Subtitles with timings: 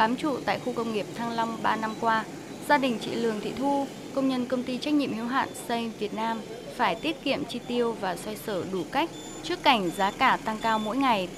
[0.00, 2.24] Bám trụ tại khu công nghiệp Thăng Long 3 năm qua,
[2.68, 5.90] gia đình chị Lường Thị Thu, công nhân công ty trách nhiệm hữu hạn Xây
[5.98, 6.40] Việt Nam
[6.76, 9.10] phải tiết kiệm chi tiêu và xoay sở đủ cách
[9.42, 11.28] trước cảnh giá cả tăng cao mỗi ngày.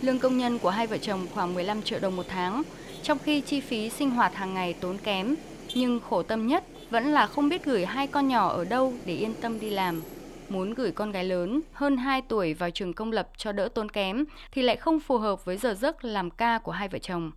[0.00, 2.62] Lương công nhân của hai vợ chồng khoảng 15 triệu đồng một tháng,
[3.02, 5.34] trong khi chi phí sinh hoạt hàng ngày tốn kém,
[5.74, 9.14] nhưng khổ tâm nhất vẫn là không biết gửi hai con nhỏ ở đâu để
[9.14, 10.02] yên tâm đi làm.
[10.48, 13.88] Muốn gửi con gái lớn hơn 2 tuổi vào trường công lập cho đỡ tốn
[13.88, 17.32] kém thì lại không phù hợp với giờ giấc làm ca của hai vợ chồng.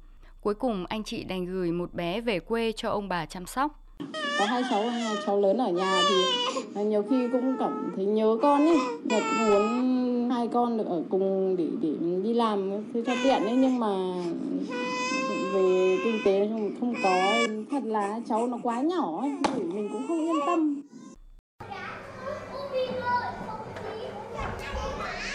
[0.47, 3.71] Cuối cùng anh chị đành gửi một bé về quê cho ông bà chăm sóc.
[4.39, 8.37] Có hai cháu, hai cháu lớn ở nhà thì nhiều khi cũng cảm thấy nhớ
[8.41, 8.77] con ấy.
[9.09, 13.79] Thật muốn hai con được ở cùng để để đi làm cho tiện ấy nhưng
[13.79, 14.13] mà
[15.53, 17.33] về kinh tế nói không có
[17.71, 20.76] thật là cháu nó quá nhỏ ấy, mình cũng không yên tâm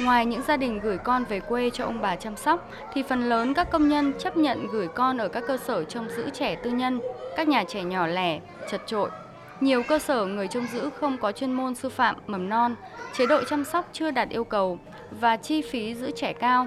[0.04, 3.28] Ngoài những gia đình gửi con về quê cho ông bà chăm sóc, thì phần
[3.28, 6.54] lớn các công nhân chấp nhận gửi con ở các cơ sở trông giữ trẻ
[6.54, 7.00] tư nhân,
[7.36, 9.10] các nhà trẻ nhỏ lẻ, chật trội.
[9.60, 12.74] Nhiều cơ sở người trông giữ không có chuyên môn sư phạm mầm non,
[13.12, 14.78] chế độ chăm sóc chưa đạt yêu cầu
[15.20, 16.66] và chi phí giữ trẻ cao.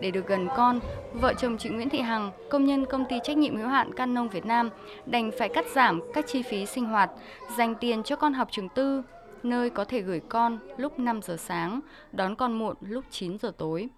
[0.00, 0.80] Để được gần con,
[1.12, 4.14] vợ chồng chị Nguyễn Thị Hằng, công nhân công ty trách nhiệm hữu hạn Can
[4.14, 4.70] nông Việt Nam,
[5.06, 7.10] đành phải cắt giảm các chi phí sinh hoạt,
[7.56, 9.02] dành tiền cho con học trường tư,
[9.44, 11.80] nơi có thể gửi con lúc 5 giờ sáng,
[12.12, 13.88] đón con muộn lúc 9 giờ tối.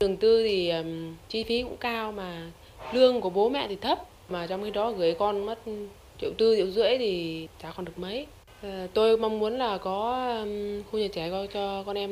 [0.00, 2.50] Trường tư thì um, chi phí cũng cao mà
[2.92, 5.58] lương của bố mẹ thì thấp, mà trong khi đó gửi con mất
[6.20, 8.26] triệu tư triệu rưỡi thì chả còn được mấy.
[8.62, 12.10] À, tôi mong muốn là có um, khu nhà trẻ cho con em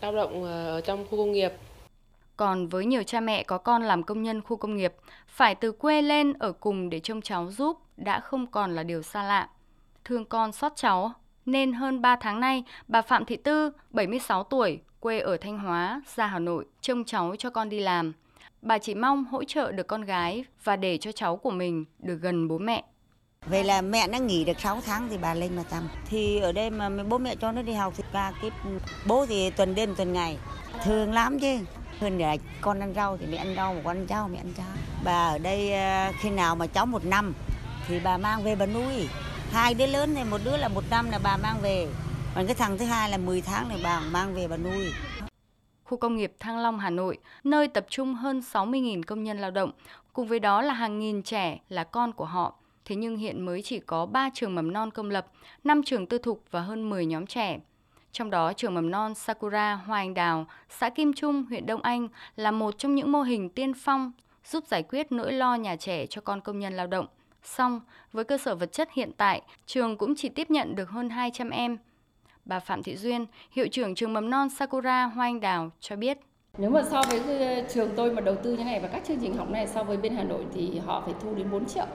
[0.00, 1.52] lao động ở trong khu công nghiệp
[2.36, 4.94] còn với nhiều cha mẹ có con làm công nhân khu công nghiệp,
[5.26, 9.02] phải từ quê lên ở cùng để trông cháu giúp đã không còn là điều
[9.02, 9.48] xa lạ.
[10.04, 11.12] Thương con xót cháu,
[11.46, 16.02] nên hơn 3 tháng nay, bà Phạm Thị Tư, 76 tuổi, quê ở Thanh Hóa,
[16.16, 18.12] ra Hà Nội, trông cháu cho con đi làm.
[18.62, 22.16] Bà chỉ mong hỗ trợ được con gái và để cho cháu của mình được
[22.22, 22.84] gần bố mẹ.
[23.46, 25.88] Vậy là mẹ nó nghỉ được 6 tháng thì bà lên mà tăm.
[26.06, 28.50] Thì ở đây mà bố mẹ cho nó đi học thì ca cái
[29.06, 30.38] bố thì tuần đêm tuần ngày.
[30.84, 31.58] Thương lắm chứ.
[32.00, 34.66] Hơn là con ăn rau thì mẹ ăn rau, con ăn rau mẹ ăn rau.
[35.04, 37.34] Bà ở đây ờ, khi nào mà cháu một năm
[37.88, 39.08] thì bà mang về bà nuôi
[39.50, 41.88] hai đứa lớn thì một đứa là một năm là bà mang về
[42.34, 44.92] còn cái thằng thứ hai là 10 tháng là bà mang về bà nuôi
[45.84, 49.50] khu công nghiệp Thăng Long, Hà Nội, nơi tập trung hơn 60.000 công nhân lao
[49.50, 49.70] động,
[50.12, 52.54] cùng với đó là hàng nghìn trẻ là con của họ.
[52.84, 55.26] Thế nhưng hiện mới chỉ có 3 trường mầm non công lập,
[55.64, 57.58] 5 trường tư thục và hơn 10 nhóm trẻ.
[58.12, 62.08] Trong đó, trường mầm non Sakura Hoa Anh Đào, xã Kim Trung, huyện Đông Anh
[62.36, 64.12] là một trong những mô hình tiên phong
[64.44, 67.06] giúp giải quyết nỗi lo nhà trẻ cho con công nhân lao động–
[67.44, 67.80] Xong,
[68.12, 71.50] với cơ sở vật chất hiện tại, trường cũng chỉ tiếp nhận được hơn 200
[71.50, 71.78] em.
[72.44, 76.18] Bà Phạm Thị Duyên, hiệu trưởng trường mầm non Sakura Hoa Anh Đào cho biết.
[76.58, 79.18] Nếu mà so với ờ, trường tôi mà đầu tư như này và các chương
[79.20, 81.86] trình học này so với bên Hà Nội thì họ phải thu đến 4 triệu.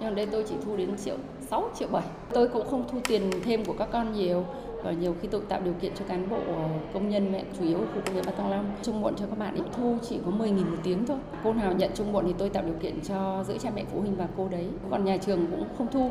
[0.00, 2.02] Nhưng đây tôi chỉ thu đến triệu 6 triệu 7.
[2.32, 4.46] Tôi cũng không thu tiền thêm của các con nhiều
[4.84, 7.64] và nhiều khi tôi tạo điều kiện cho cán bộ ờ, công nhân mẹ chủ
[7.64, 9.98] yếu ở khu công nghiệp Ba Thăng Long trung muộn cho các bạn ít thu
[10.08, 12.74] chỉ có 10.000 một tiếng thôi cô nào nhận trung muộn thì tôi tạo điều
[12.82, 15.86] kiện cho giữa cha mẹ phụ huynh và cô đấy còn nhà trường cũng không
[15.92, 16.10] thu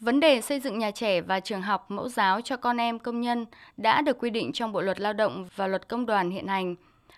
[0.00, 3.20] Vấn đề xây dựng nhà trẻ và trường học mẫu giáo cho con em công
[3.20, 3.46] nhân
[3.76, 6.74] đã được quy định trong Bộ luật Lao động và Luật Công đoàn hiện hành.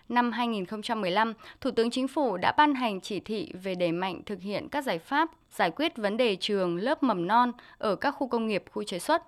[0.08, 4.40] Năm 2015, Thủ tướng Chính phủ đã ban hành chỉ thị về đẩy mạnh thực
[4.40, 8.28] hiện các giải pháp giải quyết vấn đề trường lớp mầm non ở các khu
[8.28, 9.22] công nghiệp, khu chế xuất.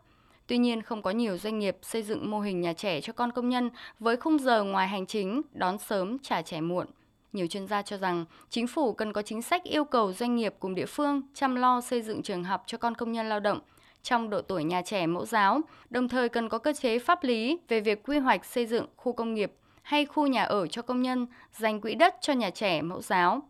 [0.47, 3.33] Tuy nhiên, không có nhiều doanh nghiệp xây dựng mô hình nhà trẻ cho con
[3.33, 6.87] công nhân với khung giờ ngoài hành chính, đón sớm, trả trẻ muộn.
[7.33, 10.55] Nhiều chuyên gia cho rằng chính phủ cần có chính sách yêu cầu doanh nghiệp
[10.59, 13.61] cùng địa phương chăm lo xây dựng trường học cho con công nhân lao động
[14.03, 15.61] trong độ tuổi nhà trẻ mẫu giáo,
[15.91, 19.13] đồng thời cần có cơ chế pháp lý về việc quy hoạch xây dựng khu
[19.13, 19.53] công nghiệp
[19.83, 23.43] hay khu nhà ở cho công nhân, dành quỹ đất cho nhà trẻ mẫu giáo.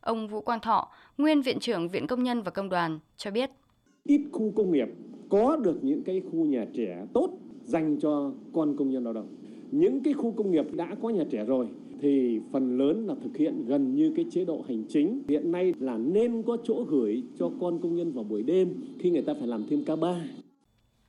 [0.00, 3.50] Ông Vũ Quang Thọ, nguyên viện trưởng Viện Công nhân và Công đoàn cho biết.
[4.04, 4.88] Ít khu công nghiệp
[5.30, 7.30] có được những cái khu nhà trẻ tốt
[7.64, 9.28] dành cho con công nhân lao động.
[9.70, 11.66] Những cái khu công nghiệp đã có nhà trẻ rồi
[12.00, 15.22] thì phần lớn là thực hiện gần như cái chế độ hành chính.
[15.28, 19.10] Hiện nay là nên có chỗ gửi cho con công nhân vào buổi đêm khi
[19.10, 20.14] người ta phải làm thêm ca ba.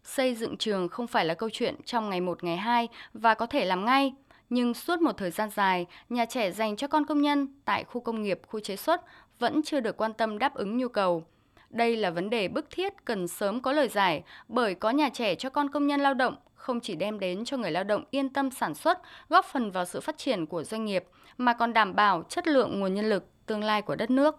[0.04, 3.46] Xây dựng trường không phải là câu chuyện trong ngày một ngày hai và có
[3.46, 4.14] thể làm ngay,
[4.50, 8.02] nhưng suốt một thời gian dài, nhà trẻ dành cho con công nhân tại khu
[8.02, 9.02] công nghiệp, khu chế xuất
[9.40, 11.24] vẫn chưa được quan tâm đáp ứng nhu cầu.
[11.72, 15.36] Đây là vấn đề bức thiết cần sớm có lời giải bởi có nhà trẻ
[15.36, 18.30] cho con công nhân lao động không chỉ đem đến cho người lao động yên
[18.30, 21.04] tâm sản xuất, góp phần vào sự phát triển của doanh nghiệp
[21.38, 24.36] mà còn đảm bảo chất lượng nguồn nhân lực tương lai của đất nước.